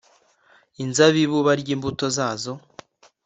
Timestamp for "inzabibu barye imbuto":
0.83-2.05